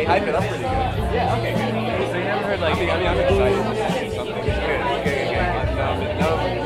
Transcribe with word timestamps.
they 0.00 0.06
hype 0.06 0.22
it 0.22 0.34
up 0.34 0.44
pretty 0.44 0.62
good. 0.62 0.70
Yeah. 1.12 1.36
Okay. 1.36 1.52
Good. 1.52 2.10
So 2.10 2.16
you 2.16 2.24
never 2.24 2.46
heard 2.46 2.60
like, 2.60 2.74
I 2.76 2.78
mean, 2.80 3.06
I'm 3.06 3.18
excited 3.18 3.62
to 3.62 3.92
see 3.92 4.16
something. 4.16 4.34
Good, 4.34 4.44
good, 4.44 4.64
good, 4.64 5.28
good. 5.28 5.76
No, 5.76 6.36
no 6.54 6.59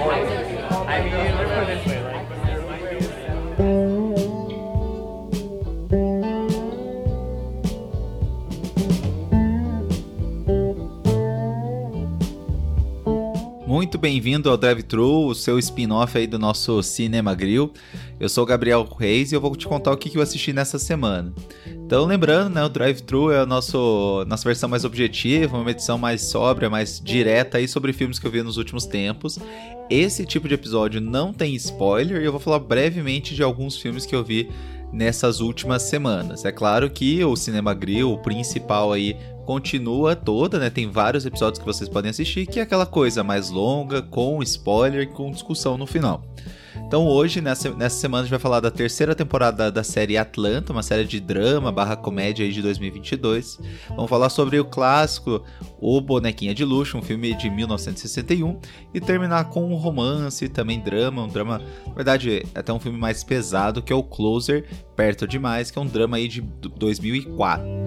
Muito 13.95 14.03
bem-vindo 14.03 14.51
ao 14.51 14.57
Drive 14.57 14.83
Thru, 14.83 15.27
o 15.29 15.37
seu 15.37 15.57
spin-off 15.57 16.19
aí 16.19 16.27
do 16.27 16.37
nosso 16.37 16.83
Cinema 16.83 17.33
Grill. 17.33 17.73
Eu 18.19 18.29
sou 18.29 18.43
o 18.43 18.47
Gabriel 18.47 18.85
Reis 18.99 19.31
e 19.31 19.37
eu 19.37 19.41
vou 19.41 19.55
te 19.55 19.69
contar 19.69 19.93
o 19.93 19.97
que 19.97 20.19
eu 20.19 20.21
assisti 20.21 20.53
nessa 20.53 20.81
semana. 20.81 21.33
Então, 21.65 22.05
lembrando, 22.05 22.53
né, 22.53 22.65
o 22.65 22.69
Drive 22.69 23.03
Thru 23.03 23.31
é 23.31 23.39
a 23.39 23.47
nosso, 23.47 24.25
nossa 24.27 24.45
versão 24.49 24.69
mais 24.69 24.85
objetiva, 24.85 25.57
uma 25.57 25.71
edição 25.71 25.97
mais 25.97 26.23
sóbria, 26.23 26.69
mais 26.69 27.01
direta 27.01 27.59
aí 27.59 27.69
sobre 27.69 27.93
filmes 27.93 28.19
que 28.19 28.27
eu 28.27 28.33
vi 28.33 28.43
nos 28.43 28.57
últimos 28.57 28.85
tempos. 28.85 29.39
Esse 29.89 30.27
tipo 30.27 30.49
de 30.49 30.55
episódio 30.55 31.01
não 31.01 31.33
tem 31.33 31.55
spoiler 31.55 32.21
e 32.21 32.25
eu 32.25 32.33
vou 32.33 32.41
falar 32.41 32.59
brevemente 32.59 33.33
de 33.33 33.45
alguns 33.45 33.77
filmes 33.77 34.05
que 34.05 34.17
eu 34.17 34.25
vi 34.25 34.51
nessas 34.93 35.41
últimas 35.41 35.83
semanas. 35.83 36.45
É 36.45 36.51
claro 36.51 36.91
que 36.91 37.23
o 37.25 37.37
Cinema 37.37 37.73
Grill, 37.75 38.13
o 38.13 38.19
principal 38.19 38.93
aí, 38.93 39.17
continua 39.45 40.17
toda, 40.17 40.59
né? 40.59 40.71
Tem 40.71 40.91
vários 40.91 41.25
episódios 41.25 41.59
que 41.59 41.65
vocês 41.65 41.89
podem 41.89 42.11
assistir, 42.11 42.47
que 42.47 42.59
é 42.59 42.63
aquela 42.63 42.87
coisa 42.87 43.23
mais 43.23 43.51
longa, 43.51 44.03
com 44.03 44.43
spoiler 44.43 45.09
com 45.11 45.31
discussão 45.31 45.77
no 45.77 45.87
final. 45.87 46.23
Então 46.87 47.07
hoje, 47.07 47.41
nessa, 47.41 47.71
nessa 47.71 47.97
semana, 47.97 48.23
a 48.23 48.25
gente 48.25 48.31
vai 48.31 48.39
falar 48.39 48.61
da 48.61 48.71
terceira 48.71 49.15
temporada 49.15 49.71
da 49.71 49.85
série 49.85 50.17
Atlanta, 50.17 50.73
uma 50.73 50.83
série 50.83 51.05
de 51.05 51.21
drama 51.21 51.71
barra 51.71 51.97
comédia 51.97 52.51
de 52.51 52.61
2022. 52.61 53.61
Vamos 53.91 54.11
falar 54.11 54.29
sobre 54.29 54.59
o 54.59 54.65
clássico 54.65 55.43
O 55.81 56.01
Bonequinha 56.01 56.55
de 56.55 56.65
Luxo, 56.65 56.99
um 56.99 57.03
filme 57.03 57.35
de 57.35 57.49
1961. 57.49 58.59
E 58.93 59.01
terminar 59.01 59.45
com 59.51 59.65
um 59.73 59.77
romance, 59.77 60.49
também 60.49 60.81
drama, 60.81 61.23
um 61.23 61.29
drama, 61.29 61.63
na 61.87 61.95
verdade, 61.95 62.45
até 62.55 62.73
um 62.73 62.81
filme 62.81 62.99
mais 62.99 63.23
pesado, 63.23 63.83
que 63.83 63.93
é 63.93 63.97
o 63.97 64.03
Closer, 64.03 64.65
Perto 64.97 65.27
Demais, 65.27 65.71
que 65.71 65.79
é 65.79 65.83
um 65.83 65.87
drama 65.87 66.17
aí 66.17 66.29
de 66.29 66.41
2004. 66.41 67.84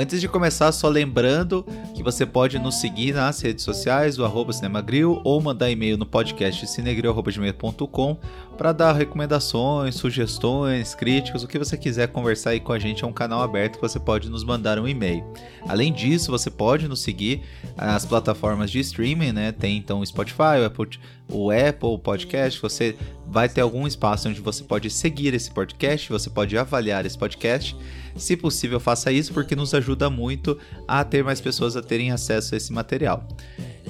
Antes 0.00 0.18
de 0.18 0.28
começar, 0.28 0.72
só 0.72 0.88
lembrando 0.88 1.62
que 1.94 2.02
você 2.02 2.24
pode 2.24 2.58
nos 2.58 2.80
seguir 2.80 3.12
nas 3.12 3.38
redes 3.42 3.62
sociais, 3.62 4.18
o 4.18 4.24
arroba 4.24 4.50
Cinemagril, 4.50 5.20
ou 5.22 5.42
mandar 5.42 5.70
e-mail 5.70 5.98
no 5.98 6.06
podcast 6.06 6.66
cinegril.com 6.66 8.16
para 8.56 8.72
dar 8.72 8.92
recomendações, 8.92 9.96
sugestões, 9.96 10.94
críticas, 10.94 11.44
o 11.44 11.46
que 11.46 11.58
você 11.58 11.76
quiser 11.76 12.08
conversar 12.08 12.50
aí 12.50 12.60
com 12.60 12.72
a 12.72 12.78
gente, 12.78 13.04
é 13.04 13.06
um 13.06 13.12
canal 13.12 13.42
aberto 13.42 13.74
que 13.76 13.82
você 13.82 14.00
pode 14.00 14.30
nos 14.30 14.42
mandar 14.42 14.78
um 14.78 14.88
e-mail. 14.88 15.22
Além 15.68 15.92
disso, 15.92 16.30
você 16.30 16.50
pode 16.50 16.88
nos 16.88 17.02
seguir 17.02 17.42
nas 17.76 18.06
plataformas 18.06 18.70
de 18.70 18.80
streaming, 18.80 19.32
né? 19.32 19.52
Tem 19.52 19.76
então 19.76 20.00
o 20.00 20.06
Spotify, 20.06 20.60
o 20.62 20.64
Apple, 20.64 20.98
o 21.28 21.50
Apple 21.50 21.98
Podcast, 22.02 22.58
você 22.58 22.96
vai 23.26 23.50
ter 23.50 23.60
algum 23.60 23.86
espaço 23.86 24.30
onde 24.30 24.40
você 24.40 24.64
pode 24.64 24.88
seguir 24.88 25.34
esse 25.34 25.50
podcast, 25.50 26.08
você 26.08 26.30
pode 26.30 26.56
avaliar 26.56 27.04
esse 27.04 27.18
podcast. 27.18 27.76
Se 28.20 28.36
possível, 28.36 28.78
faça 28.78 29.10
isso 29.10 29.32
porque 29.32 29.56
nos 29.56 29.72
ajuda 29.72 30.10
muito 30.10 30.58
a 30.86 31.02
ter 31.02 31.24
mais 31.24 31.40
pessoas 31.40 31.74
a 31.74 31.82
terem 31.82 32.12
acesso 32.12 32.54
a 32.54 32.58
esse 32.58 32.70
material. 32.70 33.26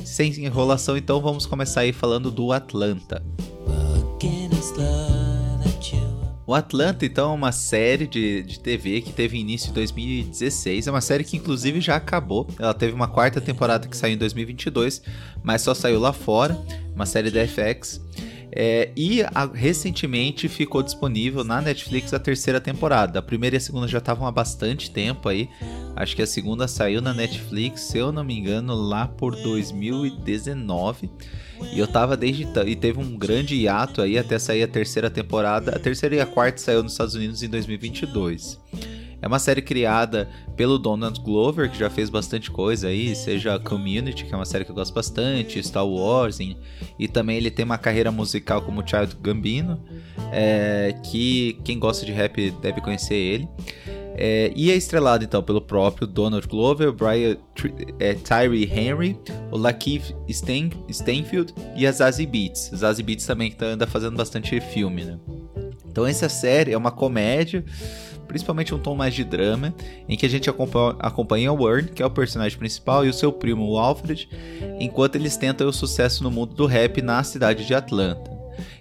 Sem 0.05 0.33
enrolação, 0.45 0.97
então 0.97 1.21
vamos 1.21 1.47
começar 1.47 1.81
aí 1.81 1.93
falando 1.93 2.31
do 2.31 2.53
Atlanta. 2.53 3.21
O 6.47 6.55
Atlanta, 6.55 7.05
então, 7.05 7.33
é 7.33 7.35
uma 7.35 7.53
série 7.53 8.07
de, 8.07 8.43
de 8.43 8.61
TV 8.61 9.01
que 9.01 9.13
teve 9.13 9.37
início 9.37 9.71
em 9.71 9.73
2016. 9.73 10.87
É 10.87 10.91
uma 10.91 11.01
série 11.01 11.25
que, 11.25 11.37
inclusive, 11.37 11.81
já 11.81 11.97
acabou. 11.97 12.47
Ela 12.59 12.75
teve 12.75 12.93
uma 12.93 13.09
quarta 13.09 13.41
temporada 13.41 13.89
que 13.89 13.97
saiu 13.97 14.15
em 14.15 14.19
2022, 14.19 15.03
mas 15.43 15.63
só 15.63 15.75
saiu 15.75 15.99
lá 15.99 16.13
fora. 16.13 16.57
Uma 16.95 17.07
série 17.07 17.31
da 17.31 17.47
FX. 17.47 18.01
É, 18.53 18.91
e 18.97 19.23
a, 19.23 19.47
recentemente 19.53 20.49
ficou 20.49 20.83
disponível 20.83 21.45
na 21.45 21.61
Netflix 21.61 22.13
a 22.13 22.19
terceira 22.19 22.61
temporada. 22.61 23.19
A 23.19 23.23
primeira 23.23 23.57
e 23.57 23.59
a 23.59 23.61
segunda 23.61 23.87
já 23.87 23.99
estavam 23.99 24.27
há 24.27 24.33
bastante 24.33 24.91
tempo 24.91 25.29
aí. 25.29 25.49
Acho 25.95 26.17
que 26.17 26.23
a 26.23 26.27
segunda 26.27 26.67
saiu 26.67 27.01
na 27.01 27.15
Netflix, 27.15 27.83
se 27.83 27.99
eu 27.99 28.11
não 28.11 28.25
me 28.25 28.37
engano, 28.37 28.75
lá 28.75 29.07
por 29.07 29.37
2019. 29.37 31.11
E 31.73 31.79
eu 31.79 31.87
tava 31.87 32.17
desde. 32.17 32.47
E 32.67 32.75
teve 32.75 32.99
um 32.99 33.17
grande 33.17 33.55
hiato 33.55 34.01
aí 34.01 34.19
até 34.19 34.39
sair 34.39 34.63
a 34.63 34.69
terceira 34.69 35.11
temporada. 35.11 35.77
A 35.77 35.79
terceira 35.79 36.17
e 36.17 36.21
a 36.21 36.27
quarta 36.27 36.59
saiu 36.59 36.83
nos 36.83 36.93
Estados 36.93 37.15
Unidos 37.15 37.43
em 37.43 37.49
2022. 37.49 38.59
É 39.23 39.27
uma 39.27 39.39
série 39.39 39.63
criada 39.63 40.29
pelo 40.57 40.79
Donald 40.79 41.21
Glover, 41.21 41.71
que 41.71 41.79
já 41.79 41.91
fez 41.91 42.09
bastante 42.09 42.51
coisa 42.51 42.89
aí, 42.89 43.15
seja 43.15 43.59
Community, 43.59 44.25
que 44.25 44.33
é 44.33 44.37
uma 44.37 44.45
série 44.45 44.65
que 44.65 44.71
eu 44.71 44.75
gosto 44.75 44.95
bastante, 44.95 45.63
Star 45.63 45.87
Wars, 45.87 46.41
e, 46.41 46.57
e 46.99 47.07
também 47.07 47.37
ele 47.37 47.51
tem 47.51 47.65
uma 47.65 47.79
carreira 47.79 48.11
musical 48.11 48.63
como 48.63 48.87
Child 48.87 49.17
Gambino, 49.21 49.83
é, 50.33 50.95
que 51.05 51.59
quem 51.65 51.79
gosta 51.79 52.07
de 52.07 52.13
rap 52.13 52.51
deve 52.63 52.81
conhecer 52.81 53.15
ele. 53.15 53.49
É, 54.23 54.53
e 54.55 54.71
é 54.71 54.75
estrelado 54.77 55.25
então 55.25 55.43
pelo 55.43 55.63
próprio 55.63 56.07
Donald 56.07 56.47
Glover, 56.47 56.93
Brian 56.93 57.39
é, 57.99 58.13
Tyree 58.13 58.71
Henry, 58.71 59.19
o 59.51 59.57
Lakeith 59.57 60.15
Stain, 60.29 60.71
Stainfield 60.91 61.55
e 61.75 61.87
a 61.87 61.93
Zazie 61.93 62.27
Beats. 62.27 62.71
Zazie 62.75 63.03
Beats 63.03 63.25
também 63.25 63.51
tá, 63.51 63.65
anda 63.67 63.87
fazendo 63.87 64.17
bastante 64.17 64.61
filme, 64.61 65.05
né? 65.05 65.19
Então 65.87 66.07
essa 66.07 66.29
série 66.29 66.73
é 66.73 66.77
uma 66.77 66.91
comédia 66.91 67.65
principalmente 68.31 68.73
um 68.73 68.79
tom 68.79 68.95
mais 68.95 69.13
de 69.13 69.25
drama, 69.25 69.75
em 70.09 70.17
que 70.17 70.25
a 70.25 70.29
gente 70.29 70.49
acompanha, 70.49 71.53
o 71.53 71.69
Earn, 71.69 71.89
que 71.89 72.01
é 72.01 72.07
o 72.07 72.11
personagem 72.11 72.57
principal, 72.57 73.05
e 73.05 73.09
o 73.09 73.13
seu 73.13 73.33
primo, 73.33 73.69
o 73.69 73.77
Alfred, 73.77 74.29
enquanto 74.79 75.17
eles 75.17 75.37
tentam 75.37 75.67
o 75.67 75.73
sucesso 75.73 76.23
no 76.23 76.31
mundo 76.31 76.55
do 76.55 76.65
rap 76.65 77.03
na 77.03 77.25
cidade 77.25 77.67
de 77.67 77.75
Atlanta. 77.75 78.31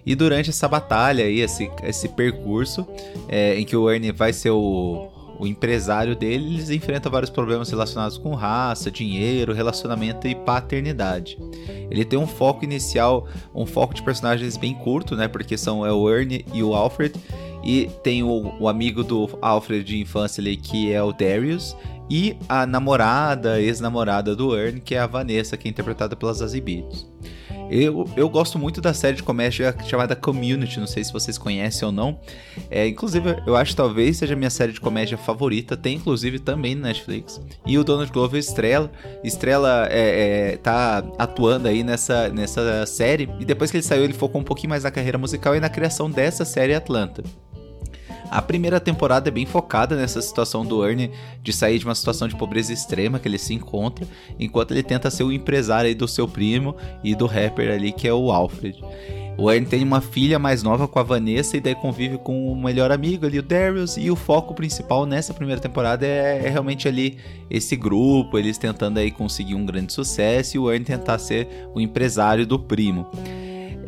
E 0.06 0.14
durante 0.14 0.50
essa 0.50 0.68
batalha 0.68 1.24
aí, 1.24 1.40
esse, 1.40 1.68
esse 1.82 2.08
percurso, 2.10 2.86
é, 3.28 3.58
em 3.58 3.64
que 3.64 3.74
o 3.74 3.90
Ernie 3.90 4.12
vai 4.12 4.32
ser 4.32 4.50
o, 4.50 5.08
o 5.36 5.48
empresário 5.48 6.14
dele, 6.14 6.54
eles 6.54 6.70
enfrentam 6.70 7.10
vários 7.10 7.28
problemas 7.28 7.68
relacionados 7.68 8.16
com 8.16 8.32
raça, 8.36 8.88
dinheiro, 8.88 9.52
relacionamento 9.52 10.28
e 10.28 10.34
paternidade. 10.36 11.36
Ele 11.90 12.04
tem 12.04 12.16
um 12.16 12.26
foco 12.26 12.64
inicial, 12.64 13.26
um 13.52 13.66
foco 13.66 13.94
de 13.94 14.02
personagens 14.04 14.56
bem 14.56 14.74
curto, 14.74 15.16
né? 15.16 15.26
Porque 15.26 15.58
são 15.58 15.84
é 15.84 15.92
o 15.92 16.08
Ernie 16.08 16.46
e 16.54 16.62
o 16.62 16.72
Alfred, 16.72 17.18
e 17.62 17.90
tem 18.02 18.22
o, 18.22 18.54
o 18.58 18.68
amigo 18.68 19.02
do 19.02 19.28
Alfred 19.40 19.84
de 19.84 20.00
infância 20.00 20.40
ali, 20.40 20.56
que 20.56 20.92
é 20.92 21.02
o 21.02 21.12
Darius. 21.12 21.76
E 22.10 22.36
a 22.48 22.66
namorada, 22.66 23.60
ex-namorada 23.60 24.34
do 24.34 24.56
Earn, 24.56 24.80
que 24.80 24.96
é 24.96 24.98
a 24.98 25.06
Vanessa, 25.06 25.56
que 25.56 25.68
é 25.68 25.70
interpretada 25.70 26.16
pelas 26.16 26.38
Zazie. 26.38 26.84
Eu, 27.70 28.04
eu 28.16 28.28
gosto 28.28 28.58
muito 28.58 28.80
da 28.80 28.92
série 28.92 29.16
de 29.16 29.22
comédia 29.22 29.72
chamada 29.86 30.16
Community, 30.16 30.80
não 30.80 30.88
sei 30.88 31.04
se 31.04 31.12
vocês 31.12 31.38
conhecem 31.38 31.86
ou 31.86 31.92
não. 31.92 32.18
É, 32.68 32.88
inclusive, 32.88 33.36
eu 33.46 33.54
acho 33.54 33.70
que 33.70 33.76
talvez 33.76 34.16
seja 34.16 34.34
a 34.34 34.36
minha 34.36 34.50
série 34.50 34.72
de 34.72 34.80
comédia 34.80 35.16
favorita. 35.16 35.76
Tem 35.76 35.96
inclusive 35.96 36.40
também 36.40 36.74
no 36.74 36.82
Netflix. 36.82 37.40
E 37.64 37.78
o 37.78 37.84
Donald 37.84 38.10
Glover 38.10 38.40
estrela, 38.40 38.90
estrela 39.22 39.86
é, 39.88 40.54
é, 40.54 40.56
tá 40.56 41.04
atuando 41.16 41.68
aí 41.68 41.84
nessa, 41.84 42.28
nessa 42.28 42.84
série. 42.86 43.28
E 43.38 43.44
depois 43.44 43.70
que 43.70 43.76
ele 43.76 43.84
saiu, 43.84 44.02
ele 44.02 44.14
focou 44.14 44.40
um 44.40 44.44
pouquinho 44.44 44.70
mais 44.70 44.82
na 44.82 44.90
carreira 44.90 45.16
musical 45.16 45.54
e 45.54 45.60
na 45.60 45.68
criação 45.68 46.10
dessa 46.10 46.44
série 46.44 46.74
Atlanta. 46.74 47.22
A 48.30 48.40
primeira 48.40 48.78
temporada 48.78 49.28
é 49.28 49.32
bem 49.32 49.44
focada 49.44 49.96
nessa 49.96 50.22
situação 50.22 50.64
do 50.64 50.86
Ernie 50.86 51.10
de 51.42 51.52
sair 51.52 51.80
de 51.80 51.84
uma 51.84 51.96
situação 51.96 52.28
de 52.28 52.36
pobreza 52.36 52.72
extrema 52.72 53.18
que 53.18 53.26
ele 53.26 53.38
se 53.38 53.52
encontra, 53.52 54.06
enquanto 54.38 54.70
ele 54.70 54.84
tenta 54.84 55.10
ser 55.10 55.24
o 55.24 55.32
empresário 55.32 55.92
do 55.96 56.06
seu 56.06 56.28
primo 56.28 56.76
e 57.02 57.14
do 57.14 57.26
rapper 57.26 57.72
ali 57.72 57.90
que 57.90 58.06
é 58.06 58.14
o 58.14 58.30
Alfred. 58.30 58.80
O 59.36 59.50
Ernie 59.50 59.68
tem 59.68 59.82
uma 59.82 60.00
filha 60.00 60.38
mais 60.38 60.62
nova 60.62 60.86
com 60.86 60.98
a 60.98 61.02
Vanessa 61.02 61.56
e 61.56 61.60
daí 61.60 61.74
convive 61.74 62.18
com 62.18 62.52
o 62.52 62.54
melhor 62.54 62.92
amigo 62.92 63.26
ali, 63.26 63.38
o 63.38 63.42
Darius, 63.42 63.96
e 63.96 64.10
o 64.10 64.16
foco 64.16 64.54
principal 64.54 65.06
nessa 65.06 65.34
primeira 65.34 65.60
temporada 65.60 66.06
é, 66.06 66.42
é, 66.44 66.48
realmente 66.50 66.86
ali 66.86 67.16
esse 67.50 67.74
grupo, 67.74 68.38
eles 68.38 68.58
tentando 68.58 68.98
aí 68.98 69.10
conseguir 69.10 69.54
um 69.54 69.64
grande 69.64 69.92
sucesso 69.92 70.56
e 70.56 70.60
o 70.60 70.70
Ernie 70.70 70.84
tentar 70.84 71.18
ser 71.18 71.48
o 71.74 71.80
empresário 71.80 72.46
do 72.46 72.58
primo. 72.58 73.10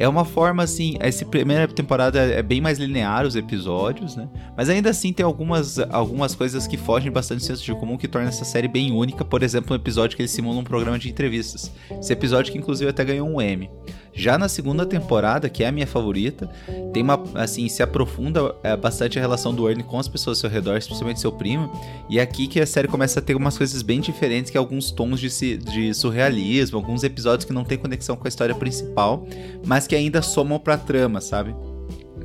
É 0.03 0.09
uma 0.09 0.25
forma 0.25 0.65
assim, 0.65 0.97
essa 0.99 1.25
primeira 1.25 1.69
temporada 1.69 2.19
é 2.19 2.43
bem 2.43 2.61
mais 2.61 2.77
linear 2.77 3.25
os 3.25 3.37
episódios, 3.37 4.17
né? 4.17 4.29
Mas 4.57 4.69
ainda 4.69 4.91
assim 4.91 5.13
tem 5.13 5.25
algumas, 5.25 5.79
algumas 5.79 6.35
coisas 6.35 6.67
que 6.67 6.77
fogem 6.77 7.09
bastante 7.09 7.39
do 7.39 7.45
senso 7.45 7.65
de 7.65 7.73
comum 7.77 7.97
que 7.97 8.09
torna 8.09 8.29
essa 8.29 8.45
série 8.45 8.67
bem 8.67 8.91
única. 8.91 9.25
Por 9.25 9.45
exemplo, 9.45 9.73
um 9.73 9.77
episódio 9.77 10.17
que 10.17 10.23
ele 10.23 10.29
simula 10.29 10.59
um 10.59 10.65
programa 10.65 10.99
de 10.99 11.09
entrevistas. 11.09 11.71
Esse 11.89 12.13
episódio 12.13 12.51
que 12.51 12.59
inclusive 12.59 12.91
até 12.91 13.05
ganhou 13.05 13.29
um 13.29 13.41
Emmy. 13.41 13.71
Já 14.15 14.37
na 14.37 14.49
segunda 14.49 14.85
temporada, 14.85 15.49
que 15.49 15.65
é 15.65 15.69
a 15.69 15.73
minha 15.73 15.87
favorita, 15.87 16.49
tem 16.93 17.03
uma 17.03 17.23
assim, 17.35 17.69
se 17.69 17.83
aprofunda 17.83 18.55
é, 18.63 18.77
bastante 18.77 19.19
a 19.19 19.23
relação 19.23 19.55
do 19.55 19.69
Ernie 19.69 19.85
com 19.85 19.99
as 19.99 20.09
pessoas 20.09 20.39
ao 20.39 20.41
seu 20.43 20.51
redor, 20.51 20.77
especialmente 20.77 21.21
seu 21.21 21.33
primo. 21.33 21.73
E 22.11 22.19
é 22.19 22.23
aqui 22.23 22.47
que 22.47 22.61
a 22.61 22.67
série 22.67 22.89
começa 22.89 23.21
a 23.21 23.23
ter 23.23 23.35
umas 23.35 23.57
coisas 23.57 23.81
bem 23.83 24.01
diferentes, 24.01 24.51
que 24.51 24.57
é 24.57 24.61
alguns 24.61 24.91
tons 24.91 25.19
de, 25.19 25.57
de 25.57 25.95
surrealismo, 25.95 26.77
alguns 26.77 27.03
episódios 27.03 27.45
que 27.45 27.53
não 27.53 27.65
tem 27.65 27.79
conexão 27.79 28.17
com 28.17 28.27
a 28.27 28.29
história 28.29 28.55
principal, 28.55 29.27
mas 29.65 29.87
que 29.87 29.97
ainda 29.97 30.21
somam 30.21 30.59
pra 30.59 30.77
trama, 30.77 31.21
sabe? 31.21 31.55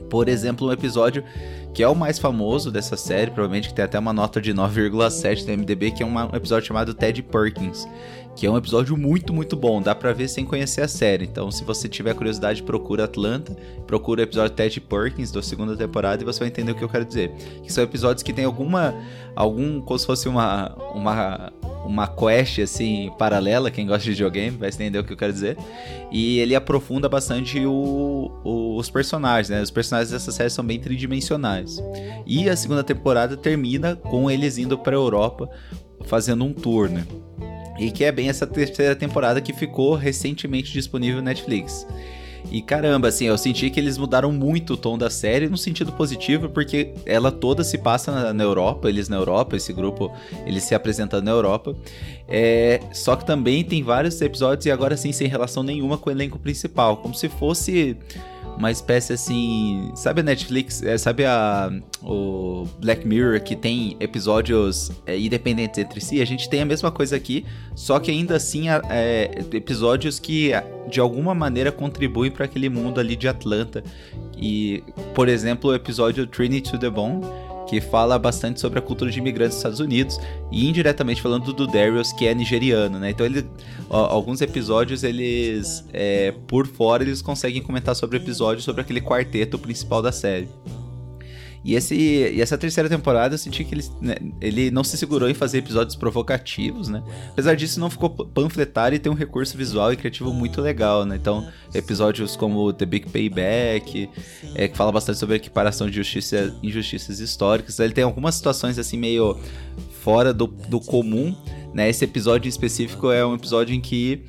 Por 0.10 0.28
exemplo, 0.30 0.68
um 0.68 0.72
episódio 0.72 1.24
que 1.74 1.84
é 1.84 1.88
o 1.88 1.96
mais 1.96 2.18
famoso 2.18 2.72
dessa 2.72 2.98
série, 2.98 3.30
provavelmente 3.30 3.70
que 3.70 3.74
tem 3.76 3.86
até 3.86 4.00
uma 4.00 4.12
nota 4.12 4.42
de 4.42 4.52
9,7 4.54 5.46
da 5.46 5.56
MDB, 5.56 5.92
que 5.92 6.02
é 6.02 6.06
um 6.06 6.36
episódio 6.36 6.68
chamado 6.68 6.94
Ted 6.94 7.22
Perkins, 7.22 7.88
que 8.36 8.46
é 8.46 8.52
um 8.52 8.58
episódio 8.58 8.98
muito, 8.98 9.34
muito 9.34 9.56
bom. 9.56 9.82
Dá 9.82 9.94
pra 9.94 10.14
ver 10.14 10.28
sem 10.28 10.46
conhecer 10.46 10.82
a 10.82 10.88
série. 10.88 11.26
Então, 11.26 11.52
se 11.52 11.64
você 11.64 11.88
tiver 11.88 12.14
curiosidade, 12.14 12.64
procura 12.64 13.04
Atlanta, 13.04 13.56
procura 13.86 14.22
o 14.22 14.24
episódio 14.24 14.56
Ted 14.56 14.82
Perkins 14.82 15.32
da 15.32 15.42
segunda 15.42 15.76
temporada 15.76 16.24
e 16.24 16.26
você 16.26 16.40
vai 16.40 16.48
entender 16.48 16.72
o 16.72 16.76
que 16.76 16.84
eu 16.84 16.90
quero 16.90 17.06
dizer. 17.06 17.32
Que 17.64 17.72
são 17.72 17.84
episódios 17.84 18.24
que 18.24 18.34
tem 18.34 18.46
alguma. 18.46 18.96
algum. 19.36 19.82
como 19.82 20.00
se 20.00 20.06
fosse 20.06 20.28
uma. 20.30 20.76
uma 20.94 21.52
uma 21.88 22.08
quest 22.08 22.60
assim 22.60 23.10
paralela, 23.18 23.72
quem 23.72 23.88
gosta 23.88 24.04
de 24.04 24.10
videogame 24.12 24.58
vai 24.58 24.70
entender 24.70 25.00
o 25.00 25.04
que 25.04 25.14
eu 25.14 25.18
quero 25.18 25.32
dizer. 25.32 25.58
E 26.12 26.40
ele 26.40 26.54
aprofunda 26.54 27.08
bastante 27.08 27.66
o, 27.66 28.32
o, 28.44 28.76
os 28.76 28.90
personagens, 28.90 29.50
né? 29.50 29.62
Os 29.62 29.72
personagens 29.72 30.12
dessa 30.12 30.32
série 30.32 30.50
são 30.50 30.66
bem 30.66 30.80
tridimensionais. 30.80 31.82
E 32.26 32.50
a 32.50 32.56
segunda 32.56 32.84
temporada 32.84 33.38
termina 33.38 33.96
com 33.96 34.30
eles 34.30 34.58
indo 34.58 34.78
para 34.78 34.96
Europa 34.96 35.50
fazendo 36.06 36.44
um 36.44 36.54
tour, 36.54 36.90
né? 36.90 37.06
E 37.80 37.92
que 37.92 38.04
é 38.04 38.12
bem 38.12 38.28
essa 38.30 38.46
terceira 38.46 38.96
temporada 38.96 39.40
que 39.40 39.54
ficou 39.54 39.96
recentemente 39.96 40.72
disponível 40.74 41.18
no 41.18 41.24
Netflix. 41.24 41.88
E 42.52 42.62
caramba, 42.62 43.08
assim, 43.10 43.26
eu 43.26 43.38
senti 43.38 43.70
que 43.70 43.80
eles 43.80 43.98
mudaram 43.98 44.32
muito 44.32 44.74
o 44.74 44.78
tom 44.78 44.98
da 44.98 45.10
série 45.10 45.50
no 45.50 45.58
sentido 45.58 45.92
positivo, 45.92 46.50
porque 46.50 46.94
ela 47.06 47.32
toda 47.32 47.64
se 47.64 47.78
passa 47.78 48.12
na, 48.12 48.34
na 48.34 48.44
Europa, 48.44 48.88
eles 48.90 49.10
na 49.10 49.18
Europa, 49.18 49.56
esse 49.56 49.74
grupo, 49.74 50.12
eles 50.46 50.64
se 50.64 50.74
apresentando 50.74 51.24
na 51.24 51.32
Europa. 51.32 51.76
É, 52.28 52.82
só 52.94 53.16
que 53.16 53.26
também 53.26 53.64
tem 53.64 53.84
vários 53.84 54.22
episódios 54.22 54.66
e 54.66 54.72
agora 54.72 54.98
sim 54.98 55.12
sem 55.12 55.28
relação 55.28 55.64
nenhuma 55.64 55.98
com 55.98 56.10
o 56.10 56.14
elenco 56.14 56.38
principal, 56.40 56.98
como 56.98 57.14
se 57.14 57.30
fosse 57.30 57.98
uma 58.58 58.72
espécie 58.72 59.14
assim. 59.14 59.92
Sabe 59.96 60.22
a 60.22 60.24
Netflix? 60.24 60.82
É, 60.82 60.98
sabe 60.98 61.26
a, 61.26 61.72
o 62.02 62.68
Black 62.80 63.08
Mirror 63.08 63.42
que 63.42 63.56
tem 63.56 63.96
episódios 64.00 64.92
é, 65.06 65.18
independentes 65.18 65.78
entre 65.78 66.02
si? 66.02 66.22
A 66.22 66.26
gente 66.26 66.50
tem 66.50 66.62
a 66.62 66.66
mesma 66.66 66.92
coisa 66.92 67.16
aqui, 67.16 67.46
só 67.76 68.00
que 68.00 68.10
ainda 68.10 68.36
assim 68.36 68.68
é, 68.90 69.32
episódios 69.54 70.20
que 70.20 70.52
de 70.90 71.00
alguma 71.00 71.36
maneira 71.36 71.72
contribuem 71.72 72.32
para 72.32 72.46
aquele 72.46 72.70
mundo 72.70 73.00
ali 73.00 73.16
de 73.16 73.28
Atlanta. 73.28 73.84
E, 74.36 74.84
por 75.14 75.30
exemplo, 75.30 75.72
o 75.72 75.76
episódio 75.76 76.26
Trinity 76.28 76.72
to 76.72 76.78
the 76.78 76.90
Bone 76.90 77.22
que 77.68 77.82
fala 77.82 78.18
bastante 78.18 78.60
sobre 78.60 78.80
a 78.80 78.82
cultura 78.82 79.12
de 79.12 79.20
imigrantes 79.20 79.56
dos 79.56 79.58
Estados 79.58 79.80
Unidos 79.80 80.20
e 80.52 80.68
indiretamente 80.68 81.22
falando 81.22 81.54
do 81.54 81.68
Darius, 81.68 82.12
que 82.14 82.26
é 82.26 82.34
nigeriano, 82.34 83.00
né? 83.00 83.12
Então 83.12 83.26
ele, 83.26 83.46
ó, 83.90 84.06
alguns 84.06 84.42
episódios 84.42 85.04
eles, 85.04 85.84
é, 85.94 86.34
por 86.48 86.68
fora, 86.68 87.04
eles 87.04 87.22
conseguem 87.22 87.62
comentar 87.62 87.96
sobre 87.96 88.18
episódios 88.18 88.64
sobre 88.64 88.82
aquele 88.82 89.02
quarteto 89.02 89.60
principal 89.60 90.02
da 90.02 90.12
série. 90.12 90.48
E, 91.68 91.76
esse, 91.76 91.96
e 91.96 92.42
essa 92.42 92.58
terceira 92.58 92.88
temporada 92.88 93.34
eu 93.34 93.38
senti 93.38 93.66
que 93.66 93.76
ele, 93.76 93.84
né, 94.00 94.16
ele 94.40 94.72
não 94.72 94.86
se 94.86 94.98
segurou 94.98 95.30
em 95.30 95.34
fazer 95.34 95.58
episódios 95.58 95.98
provocativos, 95.98 96.88
né? 96.88 97.04
Apesar 97.32 97.58
disso, 97.58 97.78
não 97.78 97.90
ficou 97.90 98.10
panfletário 98.10 98.96
e 98.96 99.00
tem 99.00 99.12
um 99.12 99.16
recurso 99.16 99.58
visual 99.58 99.92
e 99.92 99.98
criativo 99.98 100.32
muito 100.32 100.62
legal, 100.62 101.04
né? 101.04 101.18
Então, 101.18 101.46
episódios 101.74 102.38
como 102.38 102.72
The 102.72 102.86
Big 102.86 103.10
Payback, 103.10 104.10
é, 104.56 104.70
que 104.70 104.78
fala 104.78 104.94
bastante 104.94 105.20
sobre 105.20 105.34
a 105.34 105.36
equiparação 105.36 105.90
de 105.90 105.98
justiça, 105.98 106.56
injustiças 106.64 107.20
históricas. 107.20 107.78
Ele 107.82 107.94
tem 107.94 108.06
algumas 108.06 108.36
situações 108.36 108.80
assim 108.80 108.98
meio 108.98 109.38
fora 110.02 110.34
do, 110.34 110.48
do 110.48 110.80
comum, 110.80 111.36
né? 111.78 111.88
Esse 111.88 112.04
episódio 112.04 112.50
específico 112.50 113.12
é 113.12 113.24
um 113.24 113.36
episódio 113.36 113.76
em 113.76 113.80
que 113.80 114.24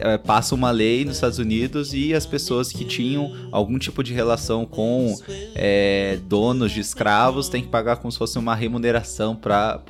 é, 0.00 0.16
passa 0.16 0.54
uma 0.54 0.70
lei 0.70 1.04
nos 1.04 1.16
Estados 1.16 1.38
Unidos 1.38 1.92
e 1.92 2.14
as 2.14 2.24
pessoas 2.24 2.72
que 2.72 2.82
tinham 2.82 3.30
algum 3.52 3.78
tipo 3.78 4.02
de 4.02 4.14
relação 4.14 4.64
com 4.64 5.14
é, 5.54 6.18
donos 6.24 6.72
de 6.72 6.80
escravos 6.80 7.50
têm 7.50 7.60
que 7.60 7.68
pagar 7.68 7.96
como 7.96 8.10
se 8.10 8.16
fosse 8.16 8.38
uma 8.38 8.54
remuneração 8.54 9.36
para 9.36 9.82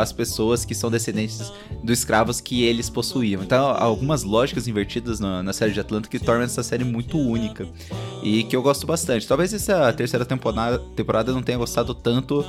as 0.00 0.12
pessoas 0.12 0.64
que 0.64 0.74
são 0.74 0.90
descendentes 0.90 1.52
dos 1.84 2.00
escravos 2.00 2.40
que 2.40 2.64
eles 2.64 2.90
possuíam. 2.90 3.44
Então, 3.44 3.64
algumas 3.64 4.24
lógicas 4.24 4.66
invertidas 4.66 5.20
na, 5.20 5.44
na 5.44 5.52
série 5.52 5.70
de 5.70 5.78
Atlanta 5.78 6.08
que 6.08 6.18
tornam 6.18 6.42
essa 6.42 6.64
série 6.64 6.82
muito 6.82 7.16
única 7.16 7.68
e 8.24 8.42
que 8.42 8.56
eu 8.56 8.62
gosto 8.62 8.84
bastante. 8.84 9.28
Talvez 9.28 9.54
essa 9.54 9.92
terceira 9.92 10.24
temporada, 10.24 10.80
temporada 10.96 11.32
não 11.32 11.40
tenha 11.40 11.56
gostado 11.56 11.94
tanto 11.94 12.44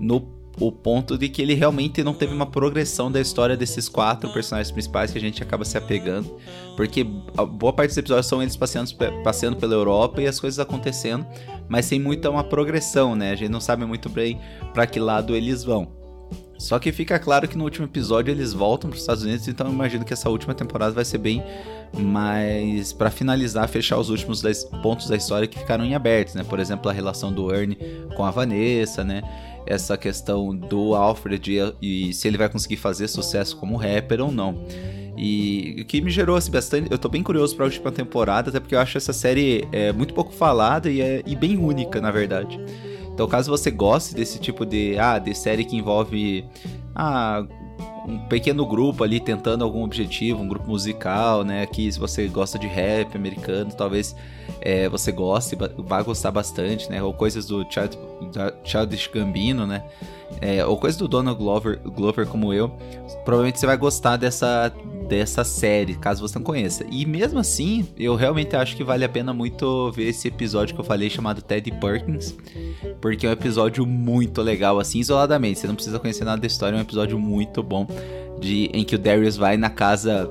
no 0.00 0.39
o 0.58 0.70
ponto 0.70 1.16
de 1.16 1.28
que 1.28 1.40
ele 1.40 1.54
realmente 1.54 2.02
não 2.02 2.12
teve 2.12 2.34
uma 2.34 2.46
progressão 2.46 3.10
da 3.10 3.20
história 3.20 3.56
desses 3.56 3.88
quatro 3.88 4.30
personagens 4.32 4.70
principais 4.70 5.10
que 5.10 5.18
a 5.18 5.20
gente 5.20 5.42
acaba 5.42 5.64
se 5.64 5.78
apegando. 5.78 6.36
Porque 6.76 7.06
a 7.36 7.44
boa 7.44 7.72
parte 7.72 7.90
dos 7.90 7.98
episódios 7.98 8.26
são 8.26 8.42
eles 8.42 8.56
passeando, 8.56 8.90
passeando 9.22 9.56
pela 9.56 9.74
Europa 9.74 10.20
e 10.20 10.26
as 10.26 10.40
coisas 10.40 10.58
acontecendo, 10.58 11.26
mas 11.68 11.86
sem 11.86 12.00
muita 12.00 12.30
uma 12.30 12.44
progressão, 12.44 13.14
né? 13.14 13.30
A 13.30 13.36
gente 13.36 13.50
não 13.50 13.60
sabe 13.60 13.84
muito 13.84 14.08
bem 14.08 14.40
para 14.74 14.86
que 14.86 14.98
lado 14.98 15.34
eles 15.34 15.62
vão. 15.64 16.00
Só 16.60 16.78
que 16.78 16.92
fica 16.92 17.18
claro 17.18 17.48
que 17.48 17.56
no 17.56 17.64
último 17.64 17.86
episódio 17.86 18.30
eles 18.30 18.52
voltam 18.52 18.90
para 18.90 18.96
os 18.96 19.00
Estados 19.00 19.22
Unidos, 19.22 19.48
então 19.48 19.66
eu 19.66 19.72
imagino 19.72 20.04
que 20.04 20.12
essa 20.12 20.28
última 20.28 20.52
temporada 20.52 20.92
vai 20.92 21.06
ser 21.06 21.16
bem 21.16 21.42
mais 21.98 22.92
para 22.92 23.10
finalizar, 23.10 23.66
fechar 23.66 23.98
os 23.98 24.10
últimos 24.10 24.42
pontos 24.82 25.08
da 25.08 25.16
história 25.16 25.48
que 25.48 25.58
ficaram 25.58 25.86
em 25.86 25.94
abertos, 25.94 26.34
né? 26.34 26.44
Por 26.44 26.60
exemplo, 26.60 26.90
a 26.90 26.92
relação 26.92 27.32
do 27.32 27.50
Ernie 27.50 27.78
com 28.14 28.26
a 28.26 28.30
Vanessa, 28.30 29.02
né? 29.02 29.22
Essa 29.66 29.96
questão 29.96 30.54
do 30.54 30.94
Alfred 30.94 31.74
e, 31.80 32.08
e 32.08 32.14
se 32.14 32.28
ele 32.28 32.38
vai 32.38 32.48
conseguir 32.48 32.76
fazer 32.76 33.08
sucesso 33.08 33.56
como 33.56 33.76
rapper 33.76 34.20
ou 34.20 34.32
não. 34.32 34.64
E 35.16 35.76
o 35.80 35.84
que 35.84 36.00
me 36.00 36.10
gerou 36.10 36.36
assim, 36.36 36.50
bastante. 36.50 36.90
Eu 36.90 36.98
tô 36.98 37.08
bem 37.08 37.22
curioso 37.22 37.54
pra 37.54 37.66
última 37.66 37.92
temporada, 37.92 38.48
até 38.48 38.58
porque 38.58 38.74
eu 38.74 38.80
acho 38.80 38.96
essa 38.96 39.12
série 39.12 39.68
é, 39.70 39.92
muito 39.92 40.14
pouco 40.14 40.32
falada 40.32 40.90
e, 40.90 41.00
é, 41.00 41.22
e 41.26 41.36
bem 41.36 41.58
única, 41.58 42.00
na 42.00 42.10
verdade. 42.10 42.58
Então, 43.12 43.28
caso 43.28 43.50
você 43.50 43.70
goste 43.70 44.14
desse 44.14 44.38
tipo 44.38 44.64
de, 44.64 44.98
ah, 44.98 45.18
de 45.18 45.34
série 45.34 45.64
que 45.64 45.76
envolve 45.76 46.46
ah, 46.94 47.44
um 48.06 48.18
pequeno 48.18 48.66
grupo 48.66 49.04
ali 49.04 49.20
tentando 49.20 49.64
algum 49.64 49.84
objetivo, 49.84 50.40
um 50.40 50.48
grupo 50.48 50.68
musical, 50.68 51.44
né? 51.44 51.62
Aqui, 51.62 51.90
se 51.90 51.98
você 51.98 52.26
gosta 52.28 52.58
de 52.58 52.66
rap 52.66 53.16
americano, 53.16 53.70
talvez 53.72 54.14
é, 54.60 54.88
você 54.88 55.12
goste, 55.12 55.56
vá 55.78 56.02
gostar 56.02 56.30
bastante, 56.30 56.90
né? 56.90 57.02
Ou 57.02 57.12
coisas 57.12 57.46
do 57.46 57.66
Child, 57.70 57.98
Childish 58.64 59.08
Gambino, 59.12 59.66
né? 59.66 59.84
É, 60.40 60.64
ou 60.64 60.76
coisas 60.76 60.98
do 60.98 61.08
Donald 61.08 61.38
Glover, 61.38 61.80
Glover 61.80 62.26
como 62.26 62.52
eu, 62.54 62.68
provavelmente 63.24 63.58
você 63.58 63.66
vai 63.66 63.76
gostar 63.76 64.16
dessa, 64.16 64.72
dessa 65.08 65.42
série, 65.42 65.96
caso 65.96 66.26
você 66.26 66.38
não 66.38 66.44
conheça. 66.44 66.84
E 66.88 67.04
mesmo 67.04 67.38
assim, 67.38 67.88
eu 67.98 68.14
realmente 68.14 68.54
acho 68.54 68.76
que 68.76 68.84
vale 68.84 69.04
a 69.04 69.08
pena 69.08 69.32
muito 69.32 69.90
ver 69.90 70.04
esse 70.04 70.28
episódio 70.28 70.74
que 70.74 70.80
eu 70.80 70.84
falei 70.84 71.10
chamado 71.10 71.42
Teddy 71.42 71.72
Perkins, 71.72 72.36
porque 73.00 73.26
é 73.26 73.30
um 73.30 73.32
episódio 73.32 73.84
muito 73.84 74.40
legal, 74.40 74.78
assim, 74.78 75.00
isoladamente. 75.00 75.58
Você 75.58 75.66
não 75.66 75.74
precisa 75.74 75.98
conhecer 75.98 76.24
nada 76.24 76.40
da 76.40 76.46
história, 76.46 76.76
é 76.76 76.78
um 76.78 76.82
episódio 76.82 77.18
muito 77.18 77.62
bom 77.62 77.84
de 78.38 78.70
em 78.72 78.84
que 78.84 78.94
o 78.94 78.98
Darius 78.98 79.36
vai 79.36 79.56
na 79.56 79.70
casa 79.70 80.30